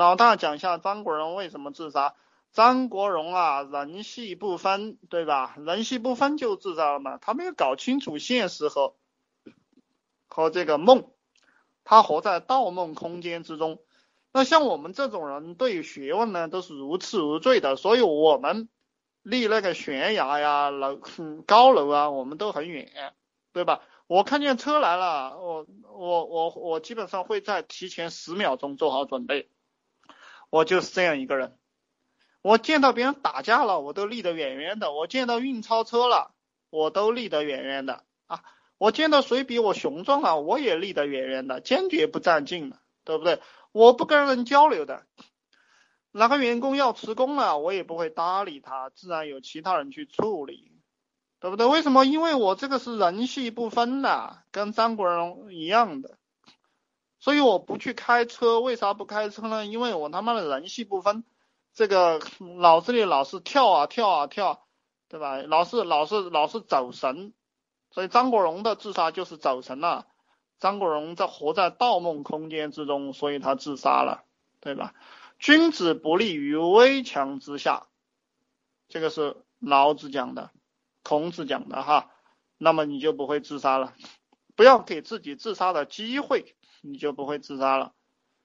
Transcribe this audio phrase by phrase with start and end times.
[0.00, 2.14] 老大讲一下张国荣为什么自杀。
[2.52, 5.54] 张国荣啊，人戏不分，对吧？
[5.58, 7.18] 人戏不分就自杀了嘛。
[7.18, 8.94] 他没有搞清楚现实和
[10.26, 11.10] 和这个梦，
[11.84, 13.78] 他活在盗梦空间之中。
[14.32, 18.70] 那像我们这种人对学问呢都是如痴如醉的，所以我们
[19.22, 20.98] 离那个悬崖呀、楼
[21.46, 23.12] 高楼啊，我们都很远，
[23.52, 23.82] 对吧？
[24.06, 29.50] 我看见车来了，我我我我基本上会在提前十秒钟做好准备。
[30.50, 31.56] 我就是这样一个人。
[32.42, 36.34] 我见到别人打架了，我都离得远远的；我见到运钞车了，
[36.70, 38.42] 我都离得远远的啊！
[38.78, 43.40] 我见到谁比我雄壮了，我也离得远远的，坚决不站近的，对不对？
[43.72, 45.06] 我不跟人交流的。
[46.12, 50.72] 哪个员工要辞工了，我也不会搭理他，自然有其他人去处理，
[51.40, 51.66] 对不对？
[51.66, 52.06] 为什么？
[52.06, 56.16] 因为我这个是人戏不分的，跟张国荣一样的，
[57.20, 58.58] 所以我不去开车。
[58.60, 59.64] 为啥不开车呢？
[59.64, 61.24] 因为我他妈的人戏不分。
[61.72, 62.20] 这个
[62.58, 64.66] 脑子里老是跳啊跳啊跳，
[65.08, 65.36] 对吧？
[65.36, 67.32] 老是老是老是走神，
[67.92, 70.06] 所以张国荣的自杀就是走神了。
[70.58, 74.24] 张国荣在活在盗梦空间之中，所以他自杀了，
[74.60, 74.94] 对吧？
[75.38, 77.86] 君子不立于危墙之下，
[78.88, 80.50] 这个是老子讲的，
[81.02, 82.10] 孔子讲的哈。
[82.58, 83.94] 那么你就不会自杀了，
[84.60, 87.94] 不要给自己自杀的机会，你就不会自杀了。